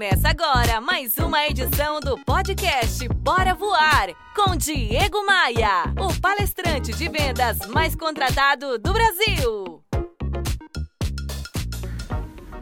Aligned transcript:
Começa 0.00 0.30
agora 0.30 0.80
mais 0.80 1.14
uma 1.18 1.46
edição 1.46 2.00
do 2.00 2.16
podcast 2.24 3.06
Bora 3.16 3.52
Voar 3.52 4.08
com 4.34 4.56
Diego 4.56 5.26
Maia, 5.26 5.92
o 5.98 6.18
palestrante 6.18 6.90
de 6.94 7.06
vendas 7.06 7.58
mais 7.68 7.94
contratado 7.94 8.78
do 8.78 8.94
Brasil. 8.94 9.84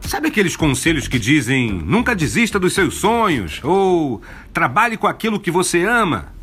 Sabe 0.01 0.27
aqueles 0.27 0.57
conselhos 0.57 1.07
que 1.07 1.17
dizem 1.17 1.71
nunca 1.71 2.13
desista 2.13 2.59
dos 2.59 2.73
seus 2.73 2.95
sonhos 2.95 3.61
ou 3.63 4.21
trabalhe 4.51 4.97
com 4.97 5.07
aquilo 5.07 5.39
que 5.39 5.49
você 5.49 5.85
ama? 5.85 6.33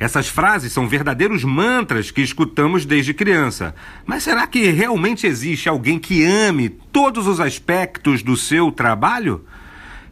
Essas 0.00 0.26
frases 0.26 0.72
são 0.72 0.88
verdadeiros 0.88 1.44
mantras 1.44 2.10
que 2.10 2.22
escutamos 2.22 2.84
desde 2.84 3.14
criança. 3.14 3.72
Mas 4.04 4.24
será 4.24 4.48
que 4.48 4.68
realmente 4.68 5.28
existe 5.28 5.68
alguém 5.68 5.96
que 5.96 6.24
ame 6.24 6.70
todos 6.70 7.28
os 7.28 7.38
aspectos 7.38 8.20
do 8.20 8.36
seu 8.36 8.72
trabalho? 8.72 9.46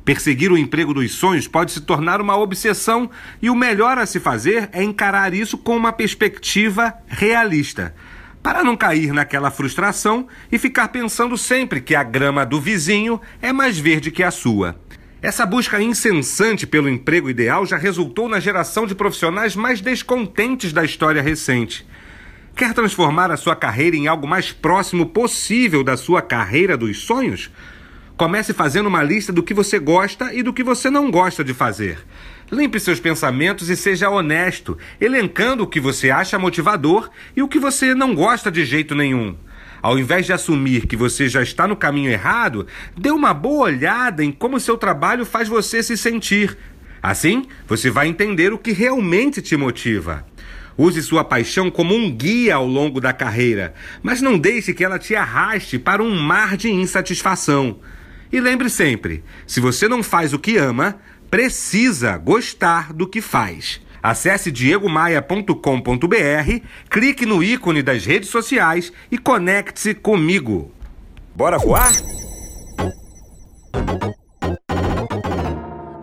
Perseguir 0.09 0.51
o 0.51 0.57
emprego 0.57 0.95
dos 0.95 1.13
sonhos 1.13 1.47
pode 1.47 1.71
se 1.71 1.83
tornar 1.83 2.19
uma 2.19 2.35
obsessão 2.35 3.11
e 3.43 3.51
o 3.51 3.55
melhor 3.55 3.99
a 3.99 4.07
se 4.07 4.19
fazer 4.19 4.71
é 4.73 4.83
encarar 4.83 5.35
isso 5.35 5.59
com 5.59 5.77
uma 5.77 5.93
perspectiva 5.93 6.95
realista. 7.07 7.95
Para 8.43 8.65
não 8.65 8.75
cair 8.75 9.13
naquela 9.13 9.51
frustração 9.51 10.27
e 10.51 10.59
ficar 10.59 10.89
pensando 10.89 11.37
sempre 11.37 11.83
que 11.83 11.95
a 11.95 12.03
grama 12.03 12.47
do 12.47 12.59
vizinho 12.59 13.21
é 13.43 13.53
mais 13.53 13.79
verde 13.79 14.11
que 14.11 14.23
a 14.23 14.31
sua. 14.31 14.81
Essa 15.21 15.45
busca 15.45 15.79
incessante 15.79 16.67
pelo 16.67 16.89
emprego 16.89 17.29
ideal 17.29 17.67
já 17.67 17.77
resultou 17.77 18.31
na 18.31 18.41
geração 18.41 18.87
de 18.87 18.95
profissionais 18.95 19.55
mais 19.55 19.83
descontentes 19.83 20.73
da 20.73 20.87
história 20.87 21.21
recente. 21.21 21.87
Quer 22.57 22.73
transformar 22.73 23.31
a 23.31 23.37
sua 23.37 23.55
carreira 23.55 23.95
em 23.95 24.09
algo 24.09 24.27
mais 24.27 24.53
próximo 24.53 25.05
possível 25.05 25.85
da 25.85 25.99
sua 25.99 26.23
carreira 26.23 26.79
dos 26.79 27.01
sonhos? 27.01 27.51
Comece 28.19 28.53
fazendo 28.53 28.89
uma 28.89 29.01
lista 29.01 29.33
do 29.33 29.45
que 29.45 29.55
você 29.55 29.79
gosta 29.79 30.35
e 30.35 30.43
do 30.43 30.53
que 30.53 30.65
você 30.65 30.91
não 30.91 31.09
gosta 31.09 31.45
de 31.45 31.55
fazer. 31.55 32.05
Limpe 32.51 32.81
seus 32.81 32.99
pensamentos 32.99 33.71
e 33.71 33.77
seja 33.77 34.11
honesto, 34.11 34.77
elencando 35.01 35.63
o 35.63 35.67
que 35.69 35.79
você 35.79 36.11
acha 36.11 36.37
motivador 36.37 37.11
e 37.37 37.45
o 37.45 37.47
que 37.47 37.61
você 37.61 37.95
não 37.95 38.17
gosta 38.17 38.51
de 38.51 38.65
jeito 38.65 38.93
nenhum. 38.93 39.37
Ao 39.81 39.97
invés 39.97 40.27
de 40.27 40.33
assumir 40.33 40.89
que 40.89 40.97
você 40.97 41.29
já 41.29 41.41
está 41.45 41.69
no 41.69 41.77
caminho 41.77 42.11
errado, 42.11 42.67
dê 42.97 43.13
uma 43.13 43.33
boa 43.33 43.67
olhada 43.67 44.25
em 44.25 44.33
como 44.33 44.59
seu 44.59 44.77
trabalho 44.77 45.25
faz 45.25 45.47
você 45.47 45.81
se 45.81 45.97
sentir. 45.97 46.59
Assim, 47.01 47.45
você 47.69 47.89
vai 47.89 48.09
entender 48.09 48.53
o 48.53 48.59
que 48.59 48.73
realmente 48.73 49.41
te 49.41 49.57
motiva. 49.57 50.27
Use 50.77 51.01
sua 51.05 51.23
paixão 51.23 51.71
como 51.71 51.95
um 51.95 52.11
guia 52.11 52.57
ao 52.57 52.67
longo 52.67 53.01
da 53.01 53.13
carreira, 53.13 53.75
mas 54.03 54.21
não 54.21 54.37
deixe 54.37 54.75
que 54.75 54.83
ela 54.83 54.99
te 54.99 55.15
arraste 55.15 55.79
para 55.79 56.03
um 56.03 56.21
mar 56.21 56.57
de 56.57 56.69
insatisfação. 56.69 57.79
E 58.33 58.41
lembre 58.41 58.69
sempre: 58.69 59.25
se 59.47 59.61
você 59.61 59.89
não 59.89 60.03
faz 60.03 60.33
o 60.33 60.39
que 60.39 60.57
ama, 60.57 60.99
precisa 61.31 62.17
gostar 62.17 62.93
do 62.93 63.07
que 63.07 63.21
faz. 63.21 63.81
Acesse 64.03 64.51
diegomaia.com.br, 64.51 65.55
clique 66.89 67.27
no 67.27 67.43
ícone 67.43 67.83
das 67.83 68.07
redes 68.07 68.29
sociais 68.29 68.93
e 69.11 69.19
conecte-se 69.19 69.95
comigo. 69.95 70.73
Bora 71.35 71.59
voar? 71.59 71.93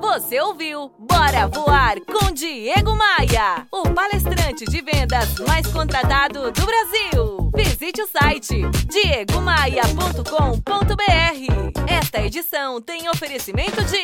Você 0.01 0.39
ouviu 0.39 0.91
Bora 0.97 1.47
Voar 1.47 1.95
com 2.01 2.31
Diego 2.31 2.95
Maia, 2.95 3.67
o 3.71 3.83
palestrante 3.89 4.65
de 4.65 4.81
vendas 4.81 5.35
mais 5.39 5.67
contratado 5.67 6.51
do 6.51 6.65
Brasil. 6.65 7.51
Visite 7.55 8.01
o 8.01 8.07
site 8.07 8.61
diegomaia.com.br. 8.87 10.84
Edição 12.35 12.81
tem 12.81 13.07
oferecimento 13.07 13.81
de 13.85 14.03